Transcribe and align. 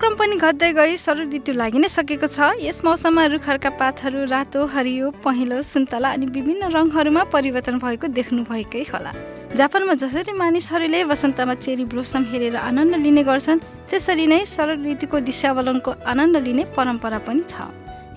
तापक्रम 0.00 0.16
पनि 0.16 0.36
घट्दै 0.40 0.72
गई 0.72 0.96
सरु 0.96 1.24
ऋतु 1.28 1.52
लागि 1.52 1.78
नै 1.78 1.88
सकेको 1.92 2.24
छ। 2.26 2.56
यस 2.64 2.78
मौसममा 2.88 3.24
रुखहरूका 3.36 3.70
पातहरू 3.76 4.20
रातो 4.32 4.60
हरियो 4.72 5.06
पहेँलो 5.20 5.60
सुन्तला 5.60 6.08
अनि 6.16 6.26
विभिन्न 6.32 6.72
रङहरूमा 6.72 7.22
परिवर्तन 7.28 7.76
भएको 7.84 8.08
देख्नु 8.08 8.40
भएकै 8.48 8.84
होला। 8.88 9.12
जापानमा 9.60 9.94
जसरी 10.00 10.32
मानिसहरूले 10.32 11.00
वसन्तमा 11.04 11.54
चेरी 11.60 11.84
ब्लोसम 11.84 12.24
हेरेर 12.32 12.56
आनन्द 12.56 12.96
लिने 13.04 13.22
गर्छन् 13.28 13.60
त्यसरी 13.92 14.26
नै 14.32 14.40
शरद 14.48 14.88
ऋतुको 14.88 15.20
दिशावलनको 15.28 15.90
आनन्द 16.08 16.36
लिने 16.48 16.64
परम्परा 16.72 17.20
पनि 17.28 17.44
छ। 17.44 17.68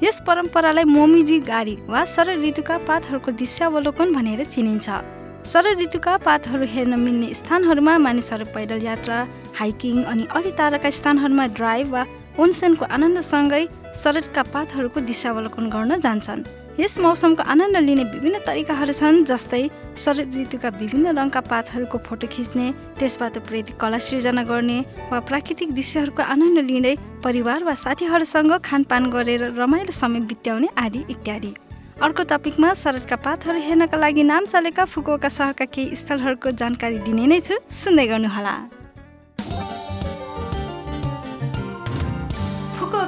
यस 0.08 0.24
परम्परालाई 0.24 0.88
मोमिजी 0.88 1.38
गाडी 1.52 1.76
वा 1.92 2.08
शरद 2.08 2.40
ऋतुका 2.48 2.78
पातहरूको 2.88 3.32
दिशावलोकन 3.44 4.08
भनेर 4.16 4.48
चिनिन्छ। 4.48 4.88
शरद 5.52 5.80
ऋतुका 5.84 6.14
पातहरू 6.24 6.66
हेर्न 6.74 6.94
मिल्ने 7.06 7.30
स्थानहरूमा 7.36 7.94
मानिसहरू 8.08 8.46
पैदल 8.56 8.80
यात्रा 8.88 9.18
हाइकिङ 9.60 10.04
अनि 10.12 10.28
अलि 10.38 10.52
ताराका 10.58 10.90
स्थानहरूमा 10.98 11.46
ड्राइभ 11.60 11.94
वा 11.94 12.04
ओन्सेनको 12.40 12.86
आनन्दसँगै 12.96 13.64
शरदका 14.02 14.44
पातहरूको 14.54 15.00
दिशावलोकन 15.10 15.70
गर्न 15.70 16.00
जान्छन्। 16.00 16.44
यस 16.80 16.98
मौसमको 17.00 17.44
आनन्द 17.54 17.78
लिने 17.78 18.04
विभिन्न 18.14 18.38
तरिकाहरू 18.46 18.94
छन् 18.94 19.24
जस्तै 19.30 19.62
शरद 20.04 20.34
ऋतुका 20.38 20.70
विभिन्न 20.82 21.14
रङका 21.18 21.42
पातहरूको 21.46 21.98
फोटो 22.08 22.28
खिच्ने 22.28 22.66
त्यसबाट 23.00 23.38
प्रेरित 23.48 23.78
कला 23.78 24.00
सिर्जना 24.02 24.44
गर्ने 24.50 24.80
वा 25.12 25.20
प्राकृतिक 25.30 25.70
दृश्यहरूको 25.72 26.24
आनन्द 26.34 26.66
लिँदै 26.72 26.96
परिवार 27.24 27.64
वा 27.64 27.74
साथीहरूसँग 27.78 28.58
खानपान 28.66 29.10
गरेर 29.14 29.54
रमाइलो 29.54 29.94
समय 29.94 30.20
बित्याउने 30.26 30.70
आदि 30.78 31.06
इत्यादि। 31.10 31.54
अर्को 32.02 32.24
टपिकमा 32.30 32.74
शरदका 32.76 33.16
पातहरू 33.22 33.60
हेर्नका 33.62 33.98
लागि 33.98 34.24
नाम 34.26 34.46
चलेका 34.50 34.86
फुकुका 34.90 35.30
सहरका 35.30 35.66
केही 35.70 35.96
स्थलहरूको 35.96 36.52
जानकारी 36.58 36.98
दिने 37.06 37.28
नै 37.30 37.40
छु 37.40 37.62
सुन्दै 37.72 38.08
गर्नुहोला। 38.08 38.56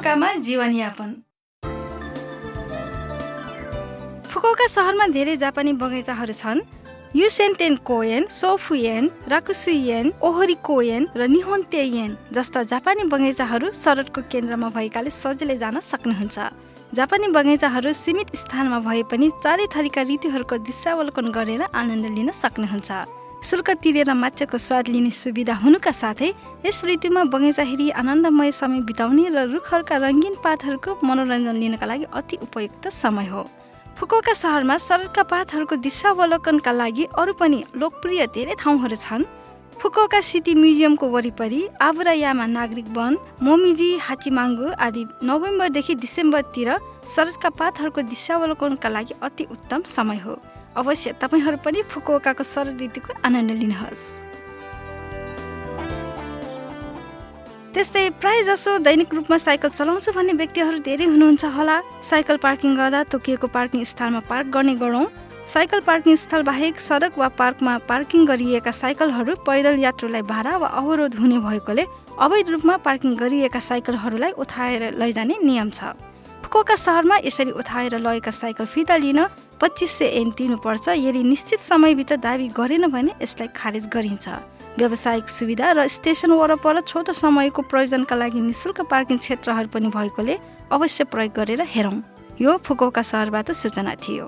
फुकुकामा 0.05 0.33
जीवनयापन। 0.45 1.09
फुकुका 4.29 4.67
सहरमा 4.69 5.05
धेरै 5.09 5.35
जापानी 5.41 5.73
बगैँचाहरू 5.81 6.33
छन्। 6.37 6.61
युसेन्टेन 7.17 7.75
Koen 7.81 8.23
Shofuen 8.29 9.09
Rakusuien 9.33 10.05
Ohori 10.21 10.57
Koen 10.61 11.09
र 11.17 11.25
निहोन 11.25 11.61
तेयन 11.73 12.11
जस्ता 12.37 12.63
जापानी 12.69 13.09
बगैँचाहरू 13.09 13.73
शरदको 13.73 14.21
केन्द्रमा 14.29 14.69
भएकाले 14.77 15.09
सजिलै 15.09 15.57
जान 15.57 15.81
सक्नुहुन्छ। 15.81 16.37
जापानी 16.93 17.27
बगैँचाहरू 17.33 17.89
सीमित 17.97 18.29
स्थानमा 18.37 18.79
भए 18.85 19.01
पनि 19.09 19.33
चारै 19.41 19.65
थरीका 19.73 20.01
ऋतुहरूको 20.05 20.55
दिशावलोकन 20.69 21.33
गरेर 21.33 21.61
आनन्द 21.73 22.05
लिन 22.13 22.29
सक्नुहुन्छ। 22.43 23.24
शुल्क 23.45 23.69
तिरेर 23.77 24.13
माछाको 24.15 24.57
स्वाद 24.57 24.87
लिने 24.87 25.09
सुविधा 25.13 25.53
हुनुका 25.53 25.91
साथै 25.93 26.29
यस 26.65 26.81
ऋतुमा 26.85 27.23
बगैँचा 27.29 27.63
हेरी 27.63 27.89
आनन्दमय 27.93 28.51
समय 28.51 28.79
बिताउने 28.89 29.25
र 29.29 29.45
रुखहरूका 29.53 29.95
रङ्गीन 30.01 30.35
पातहरूको 30.41 30.97
मनोरञ्जन 31.05 31.55
लिनका 31.55 31.85
लागि 31.85 32.05
अति 32.11 32.35
उपयुक्त 32.41 32.87
समय 32.91 33.27
हो। 33.29 33.43
फुकुका 33.97 34.33
सहरमा 34.33 34.77
शरदका 34.79 35.23
पातहरूको 35.29 35.75
दिशावलोकनका 35.77 36.71
लागि 36.71 37.05
अरू 37.13 37.33
पनि 37.37 37.59
लोकप्रिय 37.77 38.25
धेरै 38.33 38.55
ठाउँहरू 38.57 38.97
छन्। 38.97 39.29
फुकुका 39.77 40.21
सिटी 40.21 40.53
म्युजियमको 40.55 41.05
वरिपरि 41.07 41.61
आबुरायामा 41.81 42.45
नागरिक 42.57 42.89
वन 42.97 43.13
मोमिजी 43.45 43.89
हाचिमाङ्गु 44.01 44.73
आदि 44.81 45.05
नोभेम्बरदेखि 45.21 45.93
डिसेम्बरतिर 46.01 46.69
शरदका 47.13 47.49
पातहरूको 47.61 48.01
दिशावलोकनका 48.09 48.89
लागि 48.89 49.13
अति 49.21 49.43
उत्तम 49.53 49.81
समय 49.95 50.19
हो। 50.25 50.35
अवश्य 50.75 51.11
तपाईँहरू 51.21 51.57
पनि 51.65 51.81
फुकुकाको 51.87 52.43
शरद 52.43 52.81
ऋतुको 52.81 53.13
आनन्द 53.25 53.51
लिनुहोस्। 53.51 54.03
त्यस्तै 57.73 58.09
प्राय 58.21 58.43
जसो 58.43 58.77
दैनिक 58.79 59.13
रूपमा 59.13 59.37
साइकल 59.37 59.69
चलाउँछु 59.69 60.11
भन्ने 60.11 60.33
व्यक्तिहरू 60.33 60.79
धेरै 60.79 61.05
हुनुहुन्छ 61.05 61.43
होला। 61.55 61.75
साइकल 62.03 62.37
पार्किङ 62.39 62.75
गर्दा 62.75 63.03
तोकिएको 63.11 63.47
पार्किङ 63.51 63.83
स्थलमा 63.83 64.19
पार्क 64.31 64.47
गर्ने 64.47 64.75
गरौँ। 64.79 65.05
साइकल 65.45 65.79
पार्किङ 65.85 66.15
स्थल 66.15 66.41
बाहेक 66.43 66.79
सडक 66.79 67.17
वा 67.17 67.27
पार्कमा 67.37 67.73
पार्किङ 67.85 68.25
गरिएका 68.25 68.71
साइकलहरू 68.73 69.35
पैदल 69.45 69.79
यात्रुलाई 69.79 70.21
भाडा 70.23 70.57
वा 70.57 70.67
अवरोध 70.81 71.15
हुने 71.15 71.39
भएकोले 71.39 71.85
अवैध 72.17 72.49
रूपमा 72.49 72.75
पार्किङ 72.81 73.15
गरिएका 73.15 73.59
साइकलहरूलाई 73.59 74.31
उठाएर 74.39 74.83
लैजाने 74.95 75.35
नियम 75.43 75.69
छ। 75.69 75.93
फुकोका 76.41 76.75
सहरमा 76.75 77.17
यसरी 77.25 77.51
उठाएर 77.53 77.93
लगेका 77.99 78.31
साइकल 78.33 78.65
फिर्ता 78.65 78.95
लिन 78.97 79.19
पच्चिस 79.61 79.91
सय 79.97 80.05
एन 80.19 80.29
तिर्नुपर्छ 80.37 80.87
यदि 80.89 81.21
निश्चित 81.23 81.59
समयभित्र 81.61 82.15
दावी 82.17 82.47
गरेन 82.57 82.87
भने 82.91 83.11
यसलाई 83.21 83.47
खारेज 83.55 83.87
गरिन्छ। 83.87 84.27
व्यावसायिक 84.77 85.29
सुविधा 85.29 85.71
र 85.71 85.87
स्टेसन 85.87 86.31
वरपर 86.31 86.81
छोटो 86.81 87.13
समयको 87.15 87.61
प्रयोजनका 87.71 88.15
लागि 88.15 88.39
निशुल्क 88.41 88.81
पार्किङ 88.91 89.17
क्षेत्रहरू 89.17 89.67
पनि 89.71 89.87
भएकोले 89.95 90.35
अवश्य 90.71 91.03
प्रयोग 91.07 91.31
गरेर 91.35 91.61
हेरौँ। 91.65 91.97
यो 92.35 92.57
फुकोका 92.59 93.01
सहरबाट 93.01 93.51
सूचना 93.55 93.95
थियो। 93.95 94.27